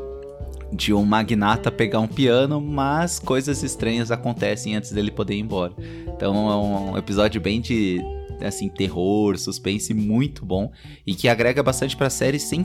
de 0.71 0.93
um 0.93 1.03
magnata 1.03 1.71
pegar 1.71 1.99
um 1.99 2.07
piano, 2.07 2.61
mas 2.61 3.19
coisas 3.19 3.63
estranhas 3.63 4.11
acontecem 4.11 4.75
antes 4.75 4.91
dele 4.91 5.11
poder 5.11 5.35
ir 5.35 5.39
embora. 5.39 5.73
Então 6.07 6.51
é 6.51 6.55
um 6.91 6.97
episódio 6.97 7.41
bem 7.41 7.59
de 7.59 8.01
assim 8.41 8.69
terror, 8.69 9.37
suspense 9.37 9.93
muito 9.93 10.45
bom 10.45 10.71
e 11.05 11.13
que 11.15 11.27
agrega 11.27 11.61
bastante 11.63 11.95
para 11.95 12.07
a 12.07 12.11
série 12.11 12.39
sem 12.39 12.63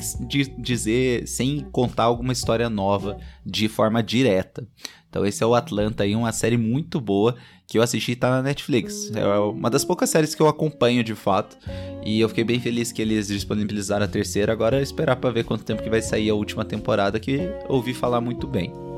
dizer, 0.59 1.27
sem 1.27 1.61
contar 1.73 2.05
alguma 2.05 2.33
história 2.33 2.69
nova 2.71 3.19
de 3.45 3.69
forma 3.69 4.03
direta. 4.03 4.67
Então 5.09 5.25
esse 5.25 5.43
é 5.43 5.47
o 5.47 5.55
Atlanta 5.55 6.03
aí, 6.03 6.17
uma 6.17 6.33
série 6.33 6.57
muito 6.57 7.01
boa 7.01 7.37
que 7.67 7.79
eu 7.79 7.83
assisti 7.83 8.13
e 8.13 8.17
tá 8.17 8.31
na 8.31 8.43
Netflix. 8.43 9.11
É 9.15 9.27
uma 9.39 9.71
das 9.71 9.85
poucas 9.85 10.11
séries 10.11 10.35
que 10.35 10.43
eu 10.43 10.49
acompanho 10.49 11.03
de 11.03 11.15
fato. 11.15 11.57
E 12.05 12.21
eu 12.21 12.29
fiquei 12.29 12.45
bem 12.45 12.61
feliz 12.61 12.93
que 12.93 13.01
eles 13.01 13.29
disponibilizaram 13.29 14.05
a 14.05 14.09
terceira. 14.09 14.53
Agora 14.53 14.83
esperar 14.83 15.17
para 15.17 15.31
ver 15.31 15.45
quanto 15.45 15.65
tempo 15.65 15.83
que 15.83 15.91
vai 15.91 16.03
sair 16.03 16.31
a 16.31 16.35
última 16.35 16.65
temporada, 16.65 17.19
que 17.19 17.41
ouvi 17.69 17.95
falar 17.95 18.21
muito 18.21 18.47
bem. 18.47 18.94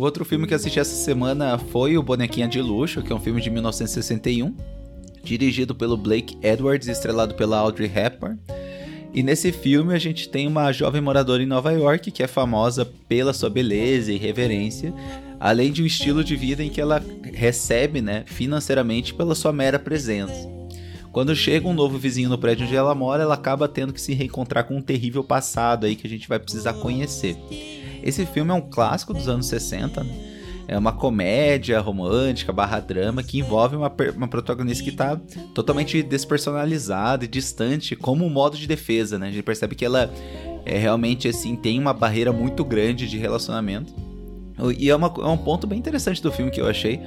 O 0.00 0.02
outro 0.02 0.24
filme 0.24 0.46
que 0.46 0.54
assisti 0.54 0.80
essa 0.80 0.94
semana 0.94 1.58
foi 1.58 1.98
o 1.98 2.02
Bonequinha 2.02 2.48
de 2.48 2.58
Luxo, 2.58 3.02
que 3.02 3.12
é 3.12 3.14
um 3.14 3.20
filme 3.20 3.38
de 3.38 3.50
1961, 3.50 4.56
dirigido 5.22 5.74
pelo 5.74 5.94
Blake 5.94 6.38
Edwards 6.42 6.88
e 6.88 6.90
estrelado 6.90 7.34
pela 7.34 7.58
Audrey 7.58 7.92
Hepburn. 7.94 8.38
E 9.12 9.22
nesse 9.22 9.52
filme 9.52 9.92
a 9.92 9.98
gente 9.98 10.30
tem 10.30 10.46
uma 10.46 10.72
jovem 10.72 11.02
moradora 11.02 11.42
em 11.42 11.46
Nova 11.46 11.70
York 11.72 12.10
que 12.12 12.22
é 12.22 12.26
famosa 12.26 12.90
pela 13.06 13.34
sua 13.34 13.50
beleza 13.50 14.10
e 14.10 14.16
reverência, 14.16 14.90
além 15.38 15.70
de 15.70 15.82
um 15.82 15.86
estilo 15.86 16.24
de 16.24 16.34
vida 16.34 16.64
em 16.64 16.70
que 16.70 16.80
ela 16.80 17.04
recebe, 17.34 18.00
né, 18.00 18.24
financeiramente 18.24 19.12
pela 19.12 19.34
sua 19.34 19.52
mera 19.52 19.78
presença. 19.78 20.48
Quando 21.12 21.36
chega 21.36 21.68
um 21.68 21.74
novo 21.74 21.98
vizinho 21.98 22.30
no 22.30 22.38
prédio 22.38 22.64
onde 22.64 22.74
ela 22.74 22.94
mora, 22.94 23.24
ela 23.24 23.34
acaba 23.34 23.68
tendo 23.68 23.92
que 23.92 24.00
se 24.00 24.14
reencontrar 24.14 24.64
com 24.64 24.78
um 24.78 24.82
terrível 24.82 25.22
passado 25.22 25.84
aí 25.84 25.94
que 25.94 26.06
a 26.06 26.10
gente 26.10 26.26
vai 26.26 26.38
precisar 26.38 26.72
conhecer. 26.72 27.36
Esse 28.02 28.26
filme 28.26 28.50
é 28.50 28.54
um 28.54 28.60
clássico 28.60 29.12
dos 29.12 29.28
anos 29.28 29.46
60, 29.46 30.04
né? 30.04 30.30
É 30.68 30.78
uma 30.78 30.92
comédia 30.92 31.80
romântica 31.80 32.52
barra 32.52 32.78
drama 32.78 33.24
que 33.24 33.40
envolve 33.40 33.74
uma, 33.74 33.92
uma 34.14 34.28
protagonista 34.28 34.84
que 34.84 34.90
está 34.90 35.16
totalmente 35.52 36.00
despersonalizada 36.00 37.24
e 37.24 37.28
distante 37.28 37.96
como 37.96 38.24
um 38.24 38.30
modo 38.30 38.56
de 38.56 38.68
defesa, 38.68 39.18
né? 39.18 39.26
A 39.28 39.30
gente 39.32 39.42
percebe 39.42 39.74
que 39.74 39.84
ela 39.84 40.08
é 40.64 40.78
realmente 40.78 41.26
assim 41.26 41.56
tem 41.56 41.76
uma 41.76 41.92
barreira 41.92 42.32
muito 42.32 42.64
grande 42.64 43.08
de 43.08 43.18
relacionamento 43.18 43.92
E 44.78 44.90
é, 44.90 44.94
uma, 44.94 45.12
é 45.18 45.26
um 45.26 45.36
ponto 45.36 45.66
bem 45.66 45.78
interessante 45.78 46.22
do 46.22 46.30
filme 46.30 46.52
que 46.52 46.60
eu 46.60 46.68
achei. 46.68 47.00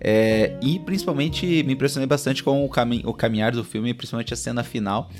É, 0.00 0.58
e 0.60 0.78
principalmente 0.80 1.46
me 1.62 1.72
impressionei 1.72 2.06
bastante 2.06 2.42
com 2.42 2.64
o, 2.64 2.68
cami 2.68 3.02
o 3.04 3.14
caminhar 3.14 3.52
do 3.52 3.64
filme, 3.64 3.94
principalmente 3.94 4.34
a 4.34 4.36
cena 4.36 4.62
final. 4.62 5.10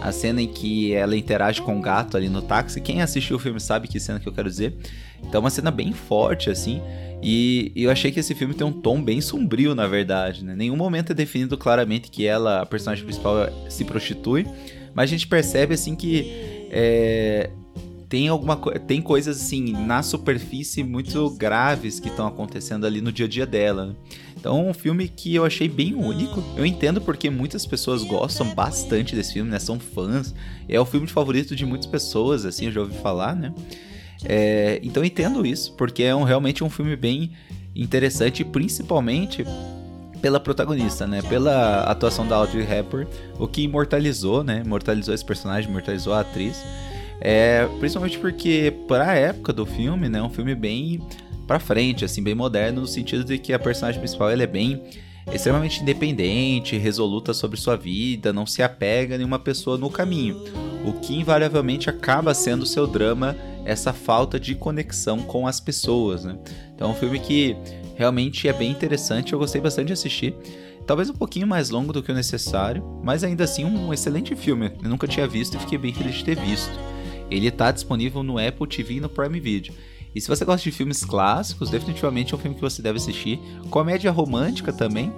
A 0.00 0.12
cena 0.12 0.40
em 0.40 0.48
que 0.48 0.92
ela 0.92 1.16
interage 1.16 1.60
com 1.60 1.78
o 1.78 1.80
gato 1.80 2.16
ali 2.16 2.28
no 2.28 2.40
táxi. 2.40 2.80
Quem 2.80 3.02
assistiu 3.02 3.36
o 3.36 3.38
filme 3.38 3.60
sabe 3.60 3.86
que 3.86 4.00
cena 4.00 4.18
que 4.18 4.28
eu 4.28 4.32
quero 4.32 4.48
dizer. 4.48 4.74
Então, 5.22 5.34
é 5.34 5.38
uma 5.38 5.50
cena 5.50 5.70
bem 5.70 5.92
forte, 5.92 6.48
assim. 6.48 6.80
E, 7.22 7.70
e 7.74 7.84
eu 7.84 7.90
achei 7.90 8.10
que 8.10 8.18
esse 8.18 8.34
filme 8.34 8.54
tem 8.54 8.66
um 8.66 8.72
tom 8.72 9.02
bem 9.02 9.20
sombrio, 9.20 9.74
na 9.74 9.86
verdade. 9.86 10.44
Né? 10.44 10.54
Nenhum 10.56 10.76
momento 10.76 11.12
é 11.12 11.14
definido 11.14 11.58
claramente 11.58 12.10
que 12.10 12.26
ela, 12.26 12.62
a 12.62 12.66
personagem 12.66 13.04
principal, 13.04 13.48
se 13.68 13.84
prostitui. 13.84 14.46
Mas 14.94 15.04
a 15.04 15.12
gente 15.12 15.26
percebe, 15.26 15.74
assim, 15.74 15.94
que 15.94 16.66
é, 16.70 17.50
tem 18.10 18.26
alguma 18.26 18.56
tem 18.56 19.00
coisas 19.00 19.40
assim 19.40 19.72
na 19.72 20.02
superfície 20.02 20.82
muito 20.82 21.30
graves 21.30 22.00
que 22.00 22.08
estão 22.08 22.26
acontecendo 22.26 22.84
ali 22.84 23.00
no 23.00 23.12
dia 23.12 23.26
a 23.26 23.28
dia 23.28 23.46
dela. 23.46 23.96
Então, 24.36 24.68
um 24.68 24.74
filme 24.74 25.06
que 25.08 25.32
eu 25.32 25.44
achei 25.44 25.68
bem 25.68 25.94
único. 25.94 26.42
Eu 26.56 26.66
entendo 26.66 27.00
porque 27.00 27.30
muitas 27.30 27.64
pessoas 27.64 28.02
gostam 28.02 28.52
bastante 28.52 29.14
desse 29.14 29.34
filme, 29.34 29.48
né? 29.48 29.60
São 29.60 29.78
fãs. 29.78 30.34
É 30.68 30.80
o 30.80 30.84
filme 30.84 31.06
favorito 31.06 31.54
de 31.54 31.64
muitas 31.64 31.86
pessoas, 31.86 32.44
assim, 32.44 32.66
eu 32.66 32.72
já 32.72 32.80
ouvi 32.80 32.96
falar, 32.98 33.36
né? 33.36 33.54
É, 34.24 34.80
então, 34.82 35.04
entendo 35.04 35.46
isso, 35.46 35.74
porque 35.74 36.02
é 36.02 36.14
um, 36.14 36.24
realmente 36.24 36.64
um 36.64 36.70
filme 36.70 36.96
bem 36.96 37.30
interessante, 37.76 38.44
principalmente 38.44 39.44
pela 40.20 40.40
protagonista, 40.40 41.06
né? 41.06 41.22
Pela 41.22 41.82
atuação 41.82 42.26
da 42.26 42.34
Audrey 42.34 42.64
Hepburn, 42.64 43.06
o 43.38 43.46
que 43.46 43.62
imortalizou, 43.62 44.42
né? 44.42 44.62
Imortalizou 44.64 45.14
esse 45.14 45.24
personagem, 45.24 45.70
imortalizou 45.70 46.12
a 46.12 46.20
atriz. 46.20 46.60
É, 47.20 47.68
principalmente 47.78 48.18
porque, 48.18 48.72
para 48.88 49.10
a 49.10 49.14
época 49.14 49.52
do 49.52 49.66
filme, 49.66 50.08
né, 50.08 50.18
é 50.18 50.22
um 50.22 50.30
filme 50.30 50.54
bem 50.54 51.00
para 51.46 51.58
frente, 51.58 52.04
assim, 52.04 52.22
bem 52.22 52.34
moderno, 52.34 52.80
no 52.80 52.86
sentido 52.86 53.24
de 53.24 53.38
que 53.38 53.52
a 53.52 53.58
personagem 53.58 54.00
principal 54.00 54.30
ela 54.30 54.42
é 54.42 54.46
bem 54.46 54.82
extremamente 55.32 55.82
independente, 55.82 56.76
resoluta 56.76 57.34
sobre 57.34 57.58
sua 57.58 57.76
vida, 57.76 58.32
não 58.32 58.46
se 58.46 58.62
apega 58.62 59.14
a 59.14 59.18
nenhuma 59.18 59.38
pessoa 59.38 59.76
no 59.76 59.90
caminho, 59.90 60.42
o 60.84 60.94
que 60.94 61.14
invariavelmente 61.14 61.90
acaba 61.90 62.32
sendo 62.34 62.64
seu 62.64 62.86
drama 62.86 63.36
essa 63.64 63.92
falta 63.92 64.40
de 64.40 64.54
conexão 64.54 65.18
com 65.18 65.46
as 65.46 65.60
pessoas, 65.60 66.24
né? 66.24 66.38
Então 66.74 66.88
é 66.88 66.92
um 66.92 66.96
filme 66.96 67.18
que 67.18 67.56
realmente 67.96 68.48
é 68.48 68.52
bem 68.52 68.70
interessante, 68.70 69.32
eu 69.32 69.38
gostei 69.38 69.60
bastante 69.60 69.88
de 69.88 69.92
assistir. 69.92 70.34
Talvez 70.86 71.10
um 71.10 71.14
pouquinho 71.14 71.46
mais 71.46 71.68
longo 71.70 71.92
do 71.92 72.02
que 72.02 72.10
o 72.10 72.14
necessário, 72.14 72.82
mas 73.04 73.22
ainda 73.22 73.44
assim 73.44 73.64
um 73.64 73.92
excelente 73.92 74.34
filme. 74.34 74.72
Eu 74.82 74.88
nunca 74.88 75.06
tinha 75.06 75.26
visto 75.28 75.56
e 75.56 75.60
fiquei 75.60 75.78
bem 75.78 75.92
feliz 75.92 76.16
de 76.16 76.24
ter 76.24 76.36
visto. 76.36 76.72
Ele 77.30 77.48
está 77.48 77.70
disponível 77.70 78.22
no 78.22 78.38
Apple 78.38 78.66
TV 78.66 78.94
e 78.94 79.00
no 79.00 79.08
Prime 79.08 79.38
Video. 79.38 79.72
E 80.14 80.20
se 80.20 80.26
você 80.26 80.44
gosta 80.44 80.62
de 80.62 80.72
filmes 80.74 81.04
clássicos, 81.04 81.70
definitivamente 81.70 82.34
é 82.34 82.36
um 82.36 82.40
filme 82.40 82.56
que 82.56 82.60
você 82.60 82.82
deve 82.82 82.98
assistir. 82.98 83.38
Comédia 83.70 84.10
romântica 84.10 84.72
também. 84.72 85.12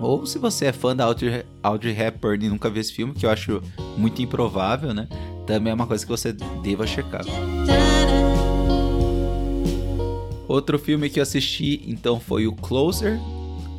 Ou 0.00 0.26
se 0.26 0.38
você 0.38 0.66
é 0.66 0.72
fã 0.72 0.96
da 0.96 1.04
Audrey, 1.04 1.44
Audrey 1.62 1.96
Hepburn 1.96 2.46
e 2.46 2.48
nunca 2.48 2.70
viu 2.70 2.80
esse 2.80 2.92
filme, 2.92 3.12
que 3.12 3.26
eu 3.26 3.30
acho 3.30 3.62
muito 3.96 4.22
improvável, 4.22 4.94
né? 4.94 5.06
Também 5.46 5.70
é 5.70 5.74
uma 5.74 5.86
coisa 5.86 6.04
que 6.04 6.10
você 6.10 6.32
deva 6.32 6.86
checar. 6.86 7.22
Outro 10.48 10.78
filme 10.78 11.08
que 11.08 11.18
eu 11.18 11.22
assisti, 11.22 11.82
então, 11.86 12.18
foi 12.18 12.46
o 12.46 12.52
Closer. 12.52 13.18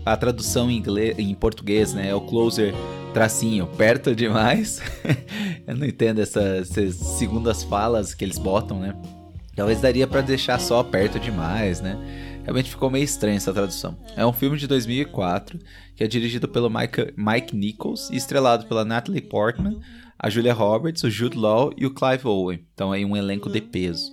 A 0.06 0.16
tradução 0.16 0.70
em, 0.70 0.78
inglês, 0.78 1.18
em 1.18 1.34
português, 1.34 1.94
né? 1.94 2.10
É 2.10 2.16
o 2.16 2.22
Closer 2.22 2.74
tracinho 3.14 3.68
perto 3.68 4.16
demais. 4.16 4.82
eu 5.68 5.76
não 5.78 5.86
entendo 5.86 6.20
essas, 6.20 6.72
essas, 6.72 6.96
segundas 6.96 7.64
falas 7.64 8.14
que 8.14 8.26
eles 8.26 8.38
botam, 8.38 8.80
né? 8.80 8.96
Talvez 9.56 9.80
daria 9.80 10.08
para 10.08 10.22
deixar 10.22 10.60
só 10.60 10.84
perto 10.84 11.20
demais, 11.20 11.80
né? 11.80 11.98
Realmente 12.44 12.72
ficou 12.72 12.90
meio 12.90 13.04
estranha 13.06 13.38
essa 13.38 13.54
tradução. 13.54 13.98
É 14.18 14.26
um 14.26 14.34
filme 14.34 14.58
de 14.58 14.68
2004 14.68 15.60
que 15.96 16.04
é 16.04 16.08
dirigido 16.08 16.48
pelo 16.48 16.70
Mike, 16.70 17.14
Mike 17.16 17.56
Nichols 17.56 18.10
e 18.10 18.16
estrelado 18.16 18.66
pela 18.66 18.84
Natalie 18.84 19.22
Portman, 19.22 19.80
a 20.18 20.30
Julia 20.30 20.54
Roberts, 20.54 21.04
o 21.04 21.10
Jude 21.10 21.38
Law 21.38 21.72
e 21.78 21.86
o 21.86 21.94
Clive 21.94 22.28
Owen. 22.28 22.66
Então 22.74 22.94
é 22.94 23.06
um 23.06 23.16
elenco 23.16 23.50
de 23.50 23.62
peso. 23.62 24.12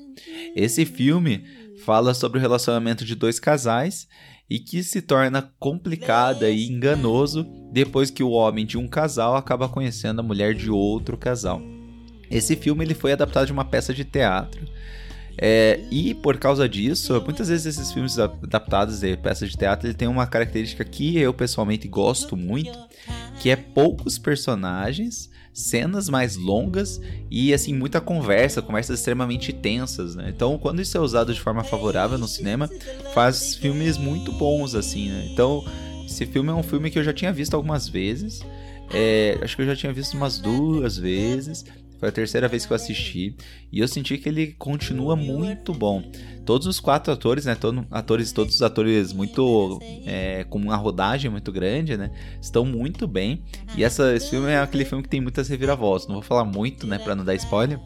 Esse 0.54 0.84
filme 0.84 1.44
fala 1.84 2.12
sobre 2.12 2.38
o 2.38 2.40
relacionamento 2.40 3.04
de 3.04 3.14
dois 3.14 3.40
casais 3.40 4.06
e 4.50 4.58
que 4.58 4.82
se 4.82 5.00
torna 5.00 5.48
complicada 5.60 6.50
e 6.50 6.66
enganoso 6.66 7.46
depois 7.72 8.10
que 8.10 8.24
o 8.24 8.30
homem 8.30 8.66
de 8.66 8.76
um 8.76 8.88
casal 8.88 9.36
acaba 9.36 9.68
conhecendo 9.68 10.18
a 10.18 10.24
mulher 10.24 10.54
de 10.54 10.68
outro 10.68 11.16
casal. 11.16 11.62
Esse 12.28 12.56
filme 12.56 12.84
ele 12.84 12.94
foi 12.94 13.12
adaptado 13.12 13.46
de 13.46 13.52
uma 13.52 13.64
peça 13.64 13.94
de 13.94 14.04
teatro. 14.04 14.66
É, 15.42 15.80
e 15.90 16.12
por 16.12 16.36
causa 16.36 16.68
disso, 16.68 17.18
muitas 17.24 17.48
vezes 17.48 17.78
esses 17.78 17.90
filmes 17.90 18.18
adaptados 18.18 19.00
de 19.00 19.16
peças 19.16 19.48
de 19.48 19.56
teatro 19.56 19.86
ele 19.86 19.94
tem 19.94 20.06
uma 20.06 20.26
característica 20.26 20.84
que 20.84 21.16
eu 21.16 21.32
pessoalmente 21.32 21.88
gosto 21.88 22.36
muito, 22.36 22.78
que 23.40 23.48
é 23.48 23.56
poucos 23.56 24.18
personagens 24.18 25.30
cenas 25.54 26.08
mais 26.10 26.36
longas 26.36 27.00
e 27.30 27.54
assim 27.54 27.74
muita 27.74 28.02
conversa, 28.02 28.60
conversas 28.60 28.98
extremamente 28.98 29.50
tensas, 29.50 30.14
né? 30.14 30.26
Então, 30.28 30.58
quando 30.58 30.82
isso 30.82 30.96
é 30.96 31.00
usado 31.00 31.32
de 31.32 31.40
forma 31.40 31.64
favorável 31.64 32.18
no 32.18 32.28
cinema, 32.28 32.68
faz 33.14 33.54
filmes 33.54 33.96
muito 33.96 34.32
bons 34.32 34.74
assim, 34.74 35.08
né? 35.08 35.28
Então, 35.32 35.64
esse 36.04 36.26
filme 36.26 36.50
é 36.50 36.54
um 36.54 36.62
filme 36.62 36.90
que 36.90 36.98
eu 36.98 37.04
já 37.04 37.14
tinha 37.14 37.32
visto 37.32 37.54
algumas 37.54 37.88
vezes. 37.88 38.40
É, 38.92 39.38
acho 39.42 39.56
que 39.56 39.62
eu 39.62 39.66
já 39.66 39.76
tinha 39.76 39.92
visto 39.92 40.14
umas 40.16 40.38
duas 40.38 40.98
vezes. 40.98 41.64
Foi 42.00 42.08
a 42.08 42.12
terceira 42.12 42.48
vez 42.48 42.64
que 42.64 42.72
eu 42.72 42.76
assisti 42.76 43.36
e 43.70 43.78
eu 43.78 43.86
senti 43.86 44.16
que 44.16 44.26
ele 44.26 44.54
continua 44.58 45.14
muito 45.14 45.74
bom. 45.74 46.02
Todos 46.46 46.66
os 46.66 46.80
quatro 46.80 47.12
atores, 47.12 47.44
né, 47.44 47.54
todo, 47.54 47.86
atores, 47.90 48.32
todos 48.32 48.54
os 48.54 48.62
atores 48.62 49.12
muito 49.12 49.78
é, 50.06 50.44
com 50.44 50.58
uma 50.58 50.76
rodagem 50.76 51.30
muito 51.30 51.52
grande, 51.52 51.98
né, 51.98 52.10
estão 52.40 52.64
muito 52.64 53.06
bem. 53.06 53.44
E 53.76 53.84
essa, 53.84 54.14
esse 54.14 54.30
filme 54.30 54.48
é 54.48 54.58
aquele 54.58 54.86
filme 54.86 55.02
que 55.02 55.10
tem 55.10 55.20
muitas 55.20 55.46
reviravoltas. 55.48 56.08
Não 56.08 56.14
vou 56.14 56.24
falar 56.24 56.46
muito, 56.46 56.86
né, 56.86 56.98
para 56.98 57.14
não 57.14 57.22
dar 57.22 57.34
spoiler. 57.34 57.78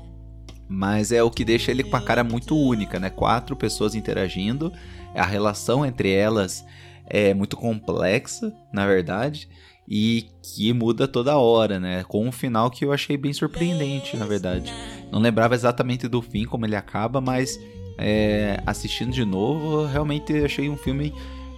Mas 0.68 1.10
é 1.10 1.20
o 1.20 1.30
que 1.30 1.44
deixa 1.44 1.72
ele 1.72 1.82
com 1.82 1.90
uma 1.90 2.00
cara 2.00 2.22
muito 2.22 2.56
única, 2.56 2.98
né? 2.98 3.10
Quatro 3.10 3.54
pessoas 3.54 3.94
interagindo, 3.94 4.72
a 5.14 5.26
relação 5.26 5.84
entre 5.84 6.10
elas 6.10 6.64
é 7.06 7.34
muito 7.34 7.54
complexa, 7.54 8.50
na 8.72 8.86
verdade 8.86 9.46
e 9.88 10.26
que 10.42 10.72
muda 10.72 11.06
toda 11.06 11.36
hora, 11.36 11.78
né? 11.78 12.04
Com 12.04 12.26
um 12.26 12.32
final 12.32 12.70
que 12.70 12.84
eu 12.84 12.92
achei 12.92 13.16
bem 13.16 13.32
surpreendente, 13.32 14.16
na 14.16 14.26
verdade. 14.26 14.72
Não 15.12 15.20
lembrava 15.20 15.54
exatamente 15.54 16.08
do 16.08 16.22
fim, 16.22 16.44
como 16.44 16.64
ele 16.64 16.76
acaba, 16.76 17.20
mas 17.20 17.58
é, 17.98 18.62
assistindo 18.66 19.12
de 19.12 19.24
novo, 19.24 19.86
realmente 19.86 20.32
achei 20.44 20.68
um 20.68 20.76
filme 20.76 21.12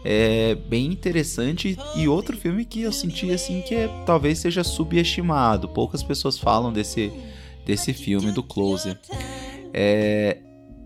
é, 0.04 0.54
bem 0.54 0.86
interessante 0.86 1.76
e 1.96 2.06
outro 2.06 2.36
filme 2.36 2.64
que 2.64 2.82
eu 2.82 2.92
senti 2.92 3.32
assim 3.32 3.60
que 3.62 3.74
é, 3.74 3.88
talvez 4.04 4.38
seja 4.38 4.62
subestimado. 4.62 5.68
Poucas 5.68 6.02
pessoas 6.02 6.38
falam 6.38 6.72
desse, 6.72 7.12
desse 7.64 7.92
filme 7.92 8.32
do 8.32 8.42
Closer. 8.42 8.98
É, 9.72 10.38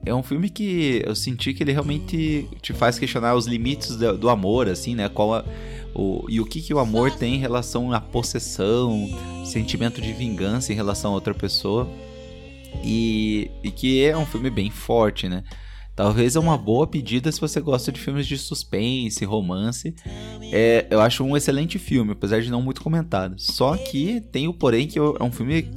é 0.05 0.15
um 0.15 0.23
filme 0.23 0.49
que 0.49 1.03
eu 1.05 1.15
senti 1.15 1.53
que 1.53 1.63
ele 1.63 1.73
realmente 1.73 2.49
te 2.63 2.73
faz 2.73 2.99
questionar 2.99 3.35
os 3.35 3.47
limites 3.47 3.97
do, 3.97 4.17
do 4.17 4.29
amor, 4.31 4.69
assim, 4.69 4.95
né? 4.95 5.09
Qual 5.09 5.35
a, 5.35 5.45
o, 5.95 6.25
e 6.29 6.41
o 6.41 6.45
que, 6.45 6.61
que 6.61 6.73
o 6.73 6.79
amor 6.79 7.11
tem 7.11 7.35
em 7.35 7.39
relação 7.39 7.93
à 7.93 8.01
possessão, 8.01 9.09
sentimento 9.45 10.01
de 10.01 10.13
vingança 10.13 10.73
em 10.73 10.77
relação 10.77 11.13
a 11.13 11.15
outra 11.15 11.35
pessoa. 11.35 11.89
E, 12.85 13.51
e 13.63 13.71
que 13.71 14.05
é 14.05 14.17
um 14.17 14.25
filme 14.25 14.49
bem 14.49 14.71
forte, 14.71 15.29
né? 15.29 15.43
Talvez 15.97 16.35
é 16.35 16.41
uma 16.41 16.57
boa 16.57 16.87
pedida 16.87 17.31
se 17.31 17.41
você 17.41 17.61
gosta 17.61 17.93
de 17.93 18.01
filmes 18.01 18.27
de 18.27 18.39
suspense, 18.39 19.25
romance. 19.25 19.95
É, 20.53 20.87
eu 20.89 21.01
acho 21.01 21.23
um 21.23 21.37
excelente 21.37 21.79
filme, 21.79 22.13
apesar 22.13 22.41
de 22.41 22.51
não 22.51 22.63
muito 22.63 22.81
comentado. 22.81 23.35
Só 23.39 23.77
que 23.77 24.21
tem 24.33 24.49
o 24.49 24.55
porém 24.55 24.87
que 24.87 24.99
eu, 24.99 25.17
é 25.21 25.23
um 25.23 25.33
filme 25.33 25.69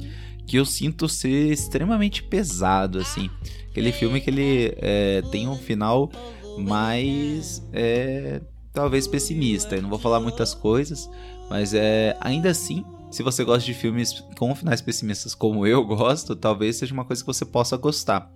que 0.46 0.56
eu 0.56 0.64
sinto 0.64 1.08
ser 1.08 1.52
extremamente 1.52 2.22
pesado, 2.22 2.98
assim. 3.00 3.28
Aquele 3.68 3.92
filme 3.92 4.20
que 4.20 4.30
ele 4.30 4.72
é, 4.78 5.20
tem 5.30 5.48
um 5.48 5.56
final 5.56 6.10
mais 6.56 7.62
é, 7.72 8.40
talvez 8.74 9.06
pessimista. 9.06 9.76
Eu 9.76 9.82
não 9.82 9.88
vou 9.88 9.98
falar 9.98 10.20
muitas 10.20 10.52
coisas, 10.52 11.08
mas 11.48 11.72
é 11.72 12.16
ainda 12.20 12.50
assim, 12.50 12.84
se 13.10 13.22
você 13.22 13.44
gosta 13.44 13.64
de 13.64 13.72
filmes 13.72 14.22
com 14.36 14.54
finais 14.54 14.82
pessimistas 14.82 15.34
como 15.34 15.64
eu 15.64 15.82
gosto, 15.86 16.34
talvez 16.34 16.76
seja 16.76 16.92
uma 16.92 17.04
coisa 17.04 17.22
que 17.22 17.26
você 17.26 17.44
possa 17.46 17.76
gostar. 17.76 18.30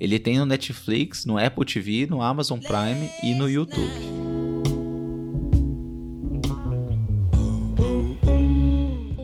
Ele 0.00 0.18
tem 0.18 0.38
no 0.38 0.46
Netflix, 0.46 1.24
no 1.24 1.38
Apple 1.38 1.64
TV, 1.64 2.06
no 2.06 2.22
Amazon 2.22 2.58
Prime 2.58 3.10
e 3.22 3.34
no 3.34 3.48
YouTube. 3.48 4.16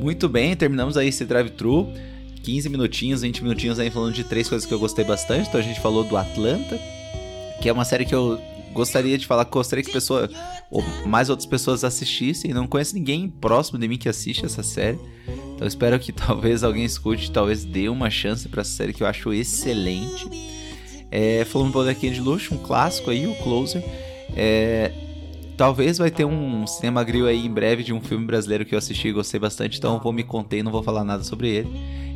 Muito 0.01 0.29
bem, 0.29 0.55
terminamos 0.55 0.97
aí 0.97 1.09
esse 1.09 1.25
drive-thru. 1.25 1.89
15 2.43 2.69
minutinhos, 2.69 3.23
20 3.23 3.43
minutinhos 3.45 3.79
aí 3.79 3.89
falando 3.89 4.15
de 4.15 4.25
três 4.25 4.49
coisas 4.49 4.67
que 4.67 4.75
eu 4.75 4.79
gostei 4.79 5.05
bastante. 5.05 5.49
Então 5.49 5.61
a 5.61 5.65
gente 5.65 5.81
falou 5.81 6.03
do 6.03 6.17
Atlanta, 6.17 6.79
que 7.61 7.69
é 7.69 7.73
uma 7.73 7.85
série 7.85 8.05
que 8.05 8.15
eu 8.15 8.41
gostaria 8.73 9.17
de 9.19 9.27
falar, 9.27 9.45
gostaria 9.45 9.85
que 9.85 9.93
pessoa, 9.93 10.29
ou 10.71 10.83
mais 11.07 11.29
outras 11.31 11.47
pessoas 11.47 11.85
assistissem. 11.85 12.53
Não 12.53 12.67
conheço 12.67 12.95
ninguém 12.95 13.29
próximo 13.29 13.79
de 13.79 13.87
mim 13.87 13.99
que 13.99 14.09
assiste 14.09 14.45
essa 14.45 14.63
série. 14.63 14.99
Então 15.55 15.67
espero 15.67 15.99
que 15.99 16.11
talvez 16.13 16.65
alguém 16.65 16.85
escute, 16.85 17.31
talvez 17.31 17.65
dê 17.65 17.89
uma 17.89 18.11
chance 18.11 18.49
para 18.49 18.63
essa 18.63 18.71
série 18.71 18.93
que 18.93 19.03
eu 19.03 19.07
acho 19.07 19.33
excelente. 19.33 20.29
É, 21.11 21.45
falando 21.45 21.69
um 21.69 21.73
bonequinho 21.73 22.15
de 22.15 22.21
luxo, 22.21 22.55
um 22.55 22.59
clássico 22.59 23.11
aí, 23.11 23.27
o 23.27 23.35
Closer. 23.37 23.85
É, 24.35 24.91
talvez 25.63 25.97
vai 25.97 26.11
ter 26.11 26.25
um 26.25 26.67
cinema 26.67 27.05
grill 27.05 27.29
aí 27.29 27.47
em 27.47 27.49
breve 27.49 27.85
de 27.85 27.93
um 27.93 28.01
filme 28.01 28.27
brasileiro 28.27 28.65
que 28.65 28.75
eu 28.75 28.79
assisti 28.81 29.07
e 29.07 29.13
gostei 29.13 29.39
bastante, 29.39 29.79
então 29.79 30.01
vou 30.01 30.13
me 30.13 30.25
conter 30.25 30.59
e 30.59 30.63
não 30.65 30.73
vou 30.73 30.83
falar 30.83 31.05
nada 31.05 31.23
sobre 31.23 31.49
ele. 31.51 31.69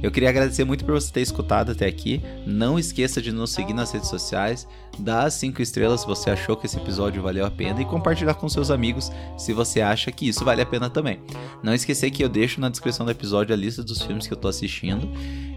Eu 0.03 0.11
queria 0.11 0.31
agradecer 0.31 0.65
muito 0.65 0.85
por 0.85 0.95
você 0.95 1.12
ter 1.12 1.21
escutado 1.21 1.71
até 1.71 1.87
aqui. 1.87 2.21
Não 2.45 2.76
esqueça 2.76 3.23
de 3.23 3.31
nos 3.31 3.53
seguir 3.53 3.73
nas 3.73 3.93
redes 3.93 4.09
sociais, 4.09 4.67
dar 4.99 5.26
as 5.26 5.35
5 5.35 5.62
estrelas 5.62 6.00
se 6.00 6.09
você 6.09 6.29
achou 6.29 6.57
que 6.57 6.67
esse 6.67 6.76
episódio 6.76 7.23
valeu 7.23 7.47
a 7.47 7.50
pena 7.50 7.81
e 7.81 7.85
compartilhar 7.85 8.35
com 8.35 8.49
seus 8.49 8.69
amigos 8.69 9.12
se 9.38 9.53
você 9.53 9.81
acha 9.81 10.11
que 10.11 10.29
isso 10.29 10.45
vale 10.45 10.61
a 10.61 10.67
pena 10.67 10.91
também. 10.91 11.21
Não 11.62 11.73
esquecer 11.73 12.11
que 12.11 12.25
eu 12.25 12.29
deixo 12.29 12.61
na 12.61 12.69
descrição 12.69 13.07
do 13.07 13.12
episódio 13.12 13.55
a 13.55 13.57
lista 13.57 13.81
dos 13.81 14.03
filmes 14.03 14.26
que 14.26 14.33
eu 14.33 14.38
tô 14.38 14.49
assistindo 14.49 15.09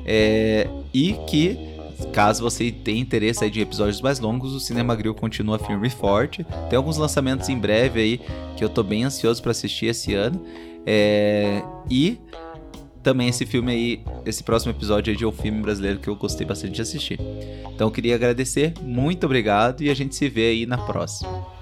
é... 0.05 0.69
e 0.93 1.13
que 1.27 1.78
Caso 2.13 2.41
você 2.41 2.71
tenha 2.71 2.99
interesse 2.99 3.43
aí 3.43 3.49
de 3.49 3.61
episódios 3.61 4.01
mais 4.01 4.19
longos, 4.19 4.53
o 4.53 4.59
Cinema 4.59 4.95
Grill 4.95 5.13
continua 5.13 5.59
firme 5.59 5.87
e 5.87 5.91
forte. 5.91 6.45
Tem 6.69 6.77
alguns 6.77 6.97
lançamentos 6.97 7.49
em 7.49 7.57
breve 7.57 7.99
aí 7.99 8.21
que 8.55 8.63
eu 8.63 8.69
tô 8.69 8.83
bem 8.83 9.03
ansioso 9.03 9.41
para 9.41 9.51
assistir 9.51 9.87
esse 9.87 10.13
ano. 10.13 10.43
É... 10.85 11.61
E 11.89 12.19
também 13.03 13.29
esse 13.29 13.45
filme 13.45 13.71
aí, 13.71 14.03
esse 14.25 14.43
próximo 14.43 14.71
episódio 14.71 15.11
aí 15.11 15.17
de 15.17 15.25
um 15.25 15.31
filme 15.31 15.61
brasileiro 15.61 15.99
que 15.99 16.07
eu 16.07 16.15
gostei 16.15 16.45
bastante 16.45 16.73
de 16.73 16.81
assistir. 16.81 17.19
Então 17.73 17.87
eu 17.87 17.91
queria 17.91 18.15
agradecer, 18.15 18.73
muito 18.81 19.25
obrigado 19.25 19.81
e 19.81 19.89
a 19.89 19.93
gente 19.93 20.15
se 20.15 20.27
vê 20.27 20.49
aí 20.49 20.65
na 20.65 20.77
próxima. 20.77 21.58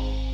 Paul. 0.00 0.29